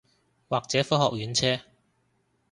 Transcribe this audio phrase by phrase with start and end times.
[0.49, 1.63] 或者科學園車